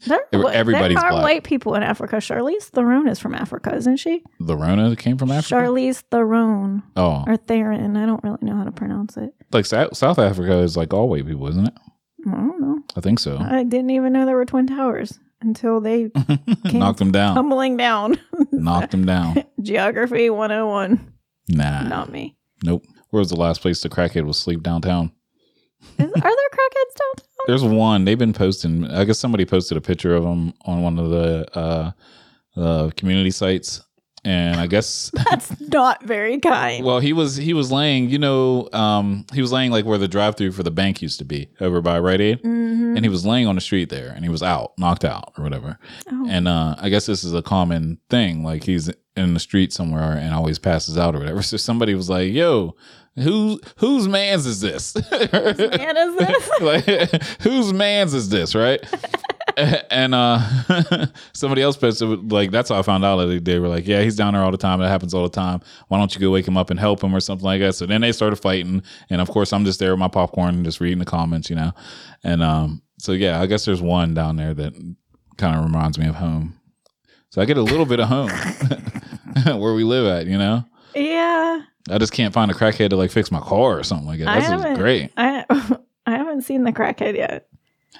[0.06, 1.22] There, everybody's there are black.
[1.22, 2.16] white people in Africa.
[2.16, 4.24] Charlize Theron is from Africa, isn't she?
[4.40, 5.54] the Rona came from Africa.
[5.56, 6.82] Charlize Theron.
[6.96, 7.96] oh, or Theron.
[7.98, 9.34] I don't really know how to pronounce it.
[9.52, 11.74] like South, South Africa is like all white people, isn't it?
[12.26, 12.78] I don't know.
[12.96, 13.36] I think so.
[13.38, 16.10] I didn't even know there were twin towers until they
[16.72, 17.34] Knocked them down.
[17.34, 18.18] tumbling down.
[18.52, 19.44] Knocked them down.
[19.60, 21.12] Geography 101.
[21.50, 21.82] Nah.
[21.82, 22.36] Not me.
[22.64, 22.84] Nope.
[23.10, 25.12] Where was the last place the crackhead was sleep downtown?
[25.98, 27.26] Is, are there crackheads downtown?
[27.46, 28.04] There's one.
[28.04, 28.84] They've been posting.
[28.90, 31.90] I guess somebody posted a picture of them on one of the uh,
[32.56, 33.82] uh, community sites,
[34.24, 36.84] and I guess That's not very kind.
[36.84, 38.10] well, he was he was laying.
[38.10, 41.24] You know, um, he was laying like where the drive-through for the bank used to
[41.24, 42.96] be over by Rite Aid, Mhm.
[42.96, 45.44] and he was laying on the street there, and he was out, knocked out or
[45.44, 45.78] whatever.
[46.10, 46.26] Oh.
[46.28, 48.44] And uh, I guess this is a common thing.
[48.44, 51.42] Like he's in the street somewhere and always passes out or whatever.
[51.50, 52.76] So somebody was like, "Yo,
[53.16, 54.94] who whose man's is this?
[54.94, 56.50] whose Man, is this?
[56.60, 58.80] like whose man's is this right?
[59.90, 60.38] And uh
[61.34, 64.16] somebody else posted like that's how i found out that they were like yeah he's
[64.16, 64.80] down there all the time.
[64.80, 65.60] It happens all the time.
[65.88, 67.74] Why don't you go wake him up and help him or something like that?
[67.74, 68.82] So then they started fighting.
[69.10, 71.56] And of course i'm just there with my popcorn and just reading the comments you
[71.56, 71.72] know?
[72.24, 74.72] And um so yeah i guess there's one down there that
[75.36, 76.58] kind of reminds me of home.
[77.30, 78.30] So i get a little bit of home
[79.60, 80.64] where we live at you know.
[81.88, 84.28] I just can't find a crackhead to like fix my car or something like that
[84.28, 85.44] I that's haven't- great I
[86.06, 87.46] I haven't seen the crackhead yet.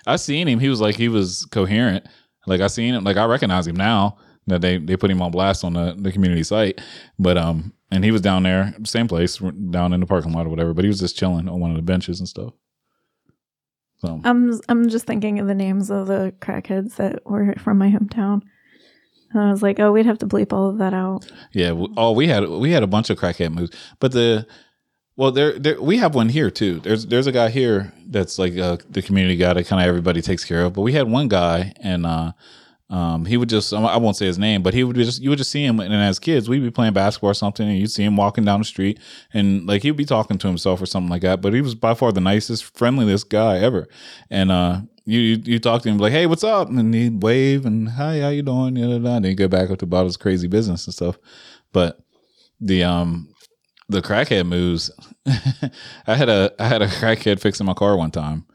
[0.06, 0.58] I seen him.
[0.58, 2.06] He was like he was coherent.
[2.46, 3.04] Like I seen him.
[3.04, 4.16] Like I recognize him now
[4.46, 6.80] that they they put him on blast on the, the community site.
[7.18, 10.48] But um, and he was down there, same place, down in the parking lot or
[10.48, 10.72] whatever.
[10.72, 12.54] But he was just chilling on one of the benches and stuff.
[13.98, 17.90] So I'm I'm just thinking of the names of the crackheads that were from my
[17.90, 18.40] hometown.
[19.32, 21.30] And I was like, oh, we'd have to bleep all of that out.
[21.52, 21.68] yeah.
[21.68, 24.46] w- Oh, we had we had a bunch of crackhead moves, but the
[25.16, 26.80] well, there, there we have one here too.
[26.80, 30.22] There's there's a guy here that's like uh, the community guy that kind of everybody
[30.22, 30.72] takes care of.
[30.72, 32.32] But we had one guy, and uh,
[32.90, 35.38] um, he would just I won't say his name, but he would just you would
[35.38, 38.02] just see him, and as kids we'd be playing basketball or something, and you'd see
[38.02, 38.98] him walking down the street,
[39.32, 41.40] and like he'd be talking to himself or something like that.
[41.40, 43.88] But he was by far the nicest, friendliest guy ever,
[44.28, 44.80] and uh.
[45.06, 46.68] You, you you talk to him like, hey, what's up?
[46.68, 48.76] And he'd wave and hi, how you doing?
[48.76, 51.18] And then go back up to about his crazy business and stuff.
[51.72, 51.98] But
[52.60, 53.34] the um
[53.88, 54.90] the crackhead moves.
[56.06, 58.46] I had a I had a crackhead fixing my car one time,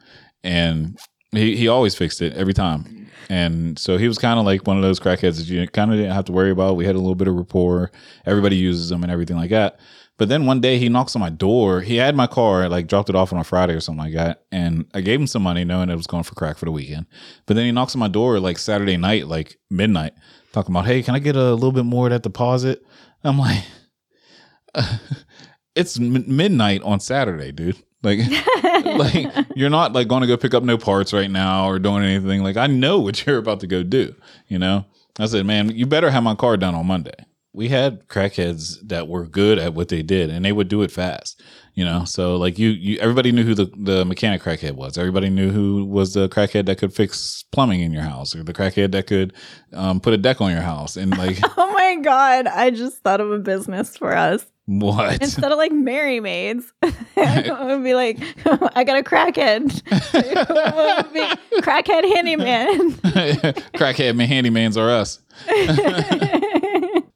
[0.44, 0.98] and
[1.32, 3.05] he he always fixed it every time.
[3.30, 5.98] And so he was kind of like one of those crackheads that you kind of
[5.98, 6.76] didn't have to worry about.
[6.76, 7.92] We had a little bit of rapport.
[8.26, 9.80] Everybody uses them and everything like that.
[10.18, 11.82] But then one day he knocks on my door.
[11.82, 14.46] He had my car, like dropped it off on a Friday or something like that.
[14.52, 17.08] And I gave him some money knowing it was going for crack for the weekend.
[17.46, 20.14] But then he knocks on my door like Saturday night, like midnight,
[20.54, 22.86] talking about, hey, can I get a little bit more of that deposit?
[23.26, 23.64] I'm like,
[25.76, 27.78] it's m- midnight on Saturday, dude.
[28.06, 28.20] Like,
[28.86, 32.04] like you're not like going to go pick up no parts right now or doing
[32.04, 32.44] anything.
[32.44, 34.16] Like, I know what you're about to go do.
[34.48, 34.86] You know,
[35.20, 37.26] I said, man, you better have my car done on Monday.
[37.52, 40.92] We had crackheads that were good at what they did, and they would do it
[40.92, 41.42] fast.
[41.74, 44.98] You know, so like you, you everybody knew who the the mechanic crackhead was.
[44.98, 48.54] Everybody knew who was the crackhead that could fix plumbing in your house, or the
[48.54, 49.34] crackhead that could
[49.72, 52.48] um, put a deck on your house, and like Oh my god!
[52.48, 54.46] I just thought of a business for us.
[54.68, 55.22] What?
[55.22, 58.18] Instead of like Merry Maids, it would be like,
[58.76, 59.82] I got a crackhead.
[60.14, 61.22] it would be
[61.62, 62.92] crackhead handyman.
[63.76, 65.20] crackhead man handymans are us.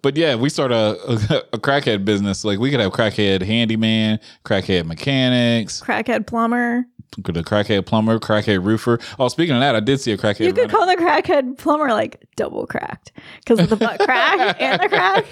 [0.02, 1.14] But yeah, we start a, a,
[1.54, 2.46] a crackhead business.
[2.46, 6.86] Like we could have crackhead handyman, crackhead mechanics, crackhead plumber.
[7.18, 9.00] the crackhead plumber, crackhead roofer.
[9.18, 10.46] Oh, speaking of that, I did see a crackhead.
[10.46, 10.74] You could runner.
[10.74, 15.26] call the crackhead plumber like double cracked because of the butt crack and the crack.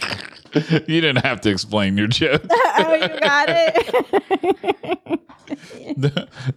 [0.87, 2.41] you didn't have to explain your joke.
[2.49, 5.19] oh, you got it.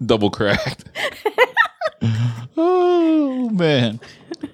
[0.04, 0.84] Double cracked.
[2.56, 4.00] oh man.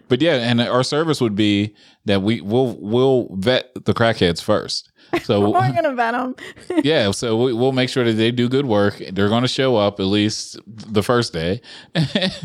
[0.09, 1.75] But yeah, and our service would be
[2.07, 4.91] that we will we'll vet the crackheads first.
[5.23, 6.35] So We're gonna vet them.
[6.85, 9.03] yeah, so we, we'll make sure that they do good work.
[9.13, 11.61] They're going to show up at least the first day.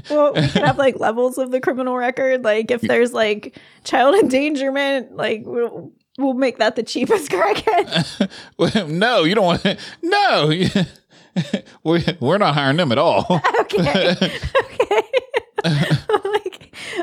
[0.09, 2.43] Well, we could have like levels of the criminal record.
[2.43, 8.29] Like if there's like child endangerment, like we'll, we'll make that the cheapest crackhead.
[8.57, 9.79] Well, no, you don't want.
[10.01, 10.51] No,
[11.83, 13.41] we're we're not hiring them at all.
[13.61, 14.15] Okay.
[15.63, 16.21] okay.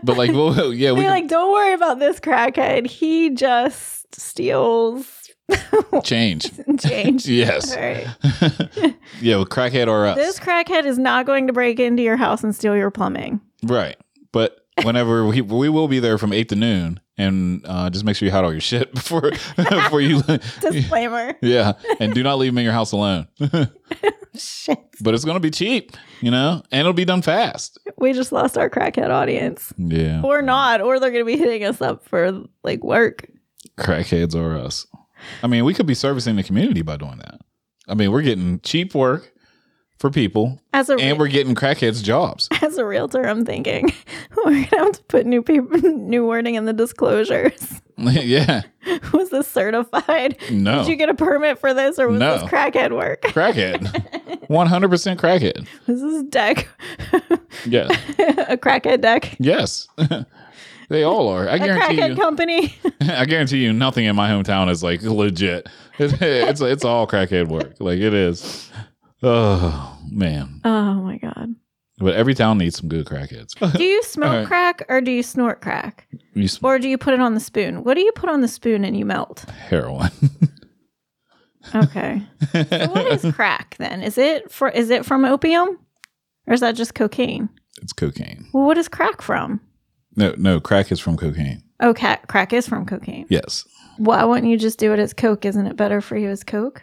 [0.03, 2.87] But like, well, yeah, we can like, don't worry about this crackhead.
[2.87, 5.31] He just steals
[6.05, 6.51] change.
[6.81, 7.27] change.
[7.29, 8.07] Yes, right.
[9.21, 12.45] yeah, with crackhead or us, This crackhead is not going to break into your house
[12.45, 13.41] and steal your plumbing.
[13.65, 13.97] right?
[14.33, 18.17] But whenever we we will be there from eight to noon, and uh, just make
[18.17, 20.23] sure you hide all your shit before before you.
[20.61, 21.35] Disclaimer.
[21.43, 23.29] Yeah, and do not leave them in your house alone.
[24.37, 24.79] Shit.
[25.01, 27.79] but it's going to be cheap, you know, and it'll be done fast.
[27.97, 29.73] We just lost our crackhead audience.
[29.77, 30.81] Yeah, Or not.
[30.81, 33.27] Or they're going to be hitting us up for like work.
[33.79, 34.87] crackheads or us.
[35.43, 37.41] I mean, we could be servicing the community by doing that.
[37.89, 39.33] I mean, we're getting cheap work
[39.99, 42.49] for people, As a and we're getting crackheads jobs.
[42.63, 43.93] as a realtor, I'm thinking
[44.37, 47.81] we're gonna have to put new people, new wording in the disclosures.
[47.97, 48.63] yeah,
[49.13, 50.37] was this certified?
[50.53, 52.39] no, Did you get a permit for this, or was No.
[52.39, 53.23] this crackhead work?
[53.23, 55.67] crackhead, one hundred percent crackhead.
[55.87, 56.69] This deck
[57.67, 57.89] Yeah,
[58.49, 59.35] a crackhead deck?
[59.41, 59.89] yes,
[60.89, 61.49] they all are.
[61.49, 62.17] I A guarantee crackhead you.
[62.17, 62.77] company?
[63.01, 65.69] I guarantee you, nothing in my hometown is like legit.
[65.99, 67.75] It's it's, it's all crackhead work.
[67.81, 68.71] Like it is.
[69.23, 71.55] Oh man, oh my god!
[71.99, 73.55] but every town needs some good crackheads.
[73.77, 74.47] Do you smoke Alright.
[74.47, 77.41] crack or do you snort crack, You sm- or do you put it on the
[77.41, 77.83] spoon?
[77.83, 79.41] What do you put on the spoon and you melt?
[79.51, 80.11] heroin.
[81.75, 82.23] Okay.
[82.53, 84.03] so what is crack then?
[84.03, 84.71] Is it for?
[84.71, 85.79] Is it from opium,
[86.47, 87.51] or is that just cocaine?
[87.83, 88.47] it's cocaine.
[88.55, 89.61] Well, what is crack from?
[90.17, 91.63] No, no, crack is from cocaine.
[91.81, 93.27] Oh, ca- crack is from cocaine.
[93.29, 93.65] Yes.
[93.99, 95.45] Why wouldn't you just do it as coke?
[95.45, 96.83] Isn't it better for you as coke?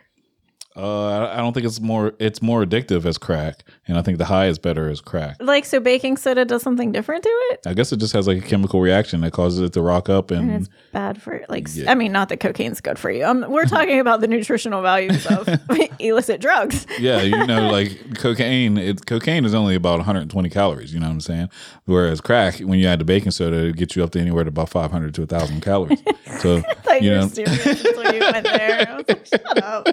[0.78, 2.14] Uh, I- don't think it's more.
[2.20, 5.38] It's more addictive as crack, and I think the high is better as crack.
[5.40, 7.62] Like, so baking soda does something different to it?
[7.66, 10.32] I guess it just has like a chemical reaction that causes it to rock up,
[10.32, 11.92] And and it's bad for, like, Yeah.
[11.92, 13.24] I mean, not that cocaine's good for you.
[13.26, 15.48] Um, we're talking about the nutritional values of
[16.00, 16.86] illicit drugs.
[17.00, 18.78] yeah, you know, like cocaine.
[18.78, 20.94] It, cocaine is only about 120 calories.
[20.94, 21.50] You know what I'm saying?
[21.86, 24.50] Whereas crack, when you add the baking soda, it gets you up to anywhere to
[24.50, 26.02] about 500 to 1,000 calories.
[26.40, 28.88] So I you you know, were serious until you went there.
[28.90, 29.88] I was like, shut up.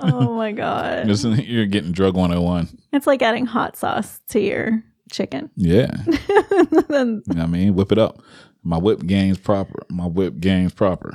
[0.00, 1.06] Oh my God.
[1.06, 2.68] just- you're getting drug 101.
[2.92, 5.50] It's like adding hot sauce to your chicken.
[5.56, 5.90] Yeah,
[6.88, 8.20] then, you know what I mean, whip it up.
[8.62, 9.84] My whip game's proper.
[9.90, 11.14] My whip game's proper.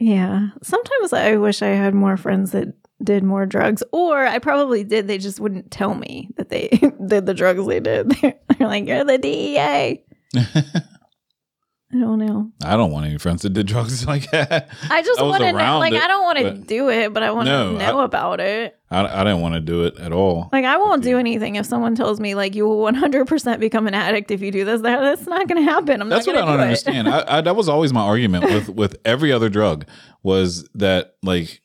[0.00, 0.48] yeah.
[0.62, 5.06] Sometimes I wish I had more friends that did more drugs, or I probably did.
[5.06, 6.68] They just wouldn't tell me that they
[7.06, 8.10] did the drugs they did.
[8.10, 10.02] They're like, you're the DEA.
[11.92, 12.52] I don't know.
[12.64, 14.68] I don't want any friends that did drugs like that.
[14.88, 15.78] I just want to know.
[15.80, 18.04] Like, it, I don't want to do it, but I want to No, know I-
[18.04, 18.76] about it.
[18.92, 20.48] I, I didn't want to do it at all.
[20.52, 23.94] Like, I won't do anything if someone tells me, like, you will 100% become an
[23.94, 24.82] addict if you do this.
[24.82, 26.00] That, that's not going to happen.
[26.00, 27.08] I'm That's what I don't do understand.
[27.08, 29.84] I, I, that was always my argument with with every other drug
[30.22, 31.60] was that like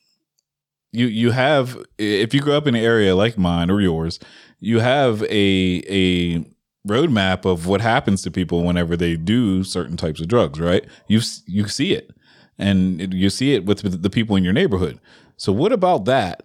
[0.91, 4.19] you you have if you grow up in an area like mine or yours,
[4.59, 6.45] you have a a
[6.85, 10.59] roadmap of what happens to people whenever they do certain types of drugs.
[10.59, 10.85] Right?
[11.07, 12.11] You you see it,
[12.57, 14.99] and you see it with the people in your neighborhood.
[15.37, 16.41] So what about that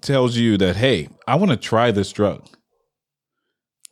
[0.00, 2.46] tells you that hey, I want to try this drug?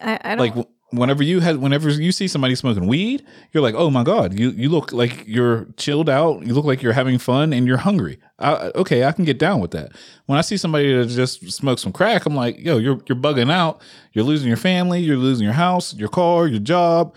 [0.01, 0.57] I, I don't.
[0.57, 4.39] like whenever you had whenever you see somebody smoking weed you're like oh my god
[4.39, 6.47] you you look like you're chilled out.
[6.47, 8.19] You look like you're having fun and you're hungry.
[8.39, 9.93] I, okay i can get down with that.
[10.27, 13.51] When i see somebody that just smokes some crack i'm like yo you're you're bugging
[13.51, 13.81] out.
[14.13, 15.01] You're losing your family.
[15.01, 17.15] You're losing your house your car your job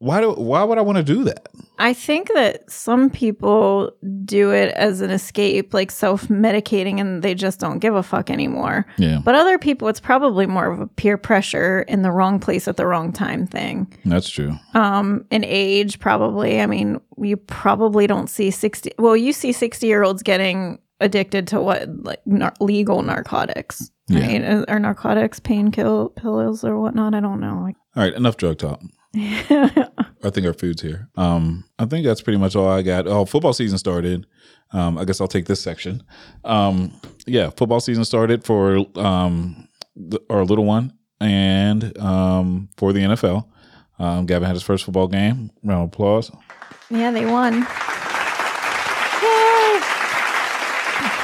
[0.00, 1.48] why do why would I want to do that?
[1.78, 3.92] I think that some people
[4.24, 8.28] do it as an escape, like self medicating, and they just don't give a fuck
[8.30, 8.86] anymore.
[8.98, 12.66] Yeah, But other people, it's probably more of a peer pressure in the wrong place
[12.66, 13.90] at the wrong time thing.
[14.04, 14.52] that's true.
[14.74, 16.60] Um, in age, probably.
[16.60, 21.46] I mean, you probably don't see 60, well, you see 60 year olds getting addicted
[21.48, 24.26] to what, like nar- legal narcotics, Yeah.
[24.26, 24.64] right?
[24.68, 27.14] Or narcotics, painkiller pills, or whatnot.
[27.14, 27.70] I don't know.
[27.96, 28.80] All right, enough drug talk.
[29.16, 31.08] I think our food's here.
[31.16, 33.06] Um, I think that's pretty much all I got.
[33.06, 34.26] Oh, football season started.
[34.72, 36.02] Um, I guess I'll take this section.
[36.44, 36.92] Um,
[37.26, 43.46] yeah, football season started for um the, our little one and um for the NFL.
[43.98, 45.50] Um, Gavin had his first football game.
[45.62, 46.30] Round of applause.
[46.88, 47.66] Yeah, they won.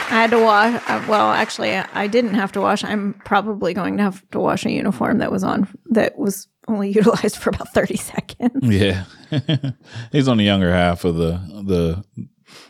[0.08, 0.82] I had to wash.
[0.88, 2.84] Uh, well, actually, I I didn't have to wash.
[2.84, 6.90] I'm probably going to have to wash a uniform that was on that was only
[7.00, 8.52] utilized for about thirty seconds.
[8.62, 9.04] Yeah,
[10.12, 11.32] he's on the younger half of the
[11.66, 12.04] the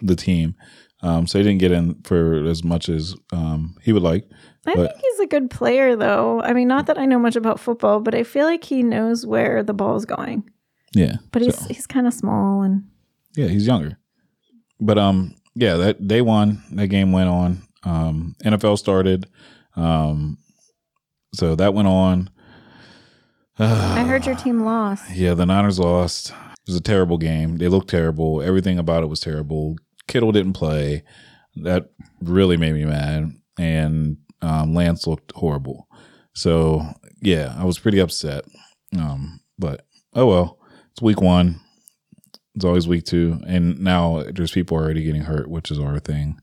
[0.03, 0.55] the team,
[1.03, 4.25] um, so he didn't get in for as much as um, he would like.
[4.67, 6.41] I But- think he's a good player, though.
[6.43, 9.25] I mean, not that I know much about football, but I feel like he knows
[9.25, 10.43] where the ball is going.
[10.95, 12.83] Yeah, But he's so- he's kind of small and
[13.37, 13.99] Yeah, he's younger.
[14.81, 17.63] But um yeah, that day one, that game went on.
[17.83, 19.27] Um NFL started.
[19.75, 20.39] Um
[21.35, 22.31] so that went on.
[23.59, 25.05] I heard your team lost.
[25.15, 26.31] Yeah, the Niners lost.
[26.31, 27.57] It was a terrible game.
[27.57, 28.43] They looked terrible.
[28.43, 29.77] Everything about it was terrible.
[30.09, 31.03] Kittle didn't play.
[31.57, 31.91] That
[32.21, 33.33] really made me mad.
[33.59, 35.89] And um, Lance looked horrible.
[36.35, 36.83] So
[37.23, 38.45] yeah, I was pretty upset.
[38.97, 40.59] Um, but oh well,
[40.93, 41.61] it's week one.
[42.57, 46.41] It's always week two, and now there's people already getting hurt, which is our thing.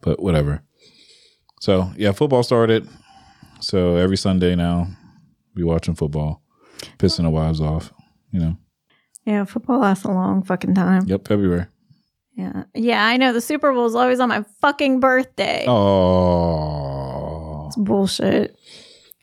[0.00, 0.62] But whatever.
[1.60, 2.88] So yeah, football started.
[3.60, 4.86] So every Sunday now,
[5.54, 6.40] be watching football,
[6.98, 7.92] pissing the wives off.
[8.30, 8.56] You know.
[9.24, 11.02] Yeah, football lasts a long fucking time.
[11.06, 11.66] Yep, February.
[12.36, 13.32] Yeah, yeah, I know.
[13.32, 15.64] The Super Bowl is always on my fucking birthday.
[15.66, 18.56] Oh, It's bullshit.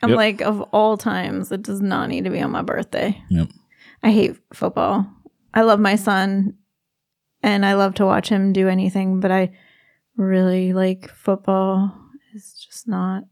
[0.02, 0.16] I'm Yep.
[0.16, 3.18] like, of all times, it does not need to be on my birthday.
[3.30, 3.48] Yep.
[4.02, 5.06] I hate football.
[5.54, 6.58] I love my son
[7.42, 9.52] and I love to watch him do anything, but I
[10.16, 11.96] really like football.
[12.34, 13.24] It's just not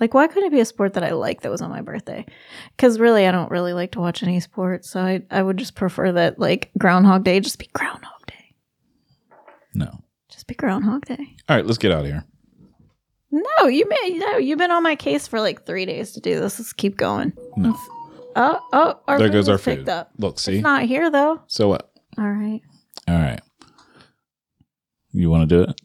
[0.00, 2.24] like, why couldn't it be a sport that I like that was on my birthday?
[2.76, 4.90] Because really, I don't really like to watch any sports.
[4.90, 8.54] So I, I would just prefer that, like, Groundhog Day just be Groundhog Day.
[9.74, 10.02] no.
[10.28, 11.36] Just be Groundhog Day.
[11.48, 12.24] All right, let's get out of here.
[13.30, 16.40] No, you may no, you've been on my case for like three days to do
[16.40, 16.58] this.
[16.58, 17.32] Let's keep going.
[17.56, 17.78] No.
[18.36, 19.88] Oh, oh, our there goes our food.
[19.88, 20.10] up.
[20.18, 20.54] Look, see.
[20.56, 21.42] It's not here though.
[21.46, 21.90] so what?
[22.18, 22.60] All right.
[23.08, 23.40] All right.
[25.12, 25.80] You want to do it?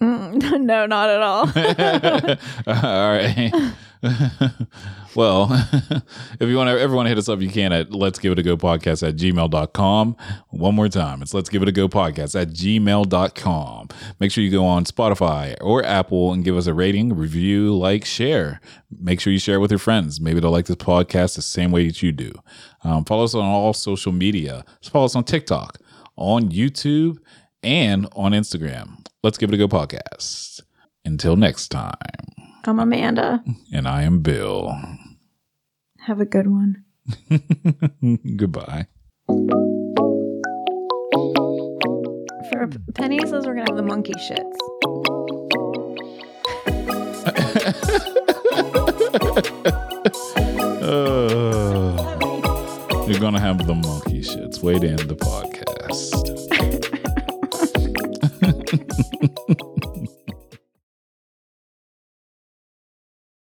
[0.00, 1.46] Mm, no, not at all.
[2.66, 3.72] All right.
[5.14, 5.48] well,
[6.40, 8.32] if you want to ever want to hit us up, you can at let's give
[8.32, 10.16] it a go podcast at gmail.com.
[10.50, 11.22] One more time.
[11.22, 13.88] It's let's give it a go podcast at gmail.com.
[14.20, 18.04] Make sure you go on Spotify or Apple and give us a rating, review, like,
[18.04, 18.60] share.
[18.90, 20.20] Make sure you share with your friends.
[20.20, 22.32] Maybe they'll like this podcast the same way that you do.
[22.84, 24.64] Um, follow us on all social media.
[24.82, 25.78] Follow us on TikTok,
[26.16, 27.18] on YouTube,
[27.62, 29.04] and on Instagram.
[29.22, 30.60] Let's give it a go podcast.
[31.04, 31.94] Until next time.
[32.68, 33.44] I'm Amanda.
[33.72, 34.76] And I am Bill.
[36.00, 36.84] Have a good one.
[38.36, 38.86] Goodbye.
[42.50, 44.56] For Penny says we're gonna have the monkey shits.
[50.86, 51.96] Uh,
[53.08, 54.62] you're going to have the monkey shits.
[54.62, 55.55] Way to end the podcast.